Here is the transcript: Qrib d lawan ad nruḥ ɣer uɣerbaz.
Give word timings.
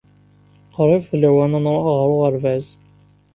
Qrib 0.75 1.03
d 1.11 1.13
lawan 1.21 1.57
ad 1.57 1.61
nruḥ 1.63 1.85
ɣer 1.93 2.07
uɣerbaz. 2.15 2.67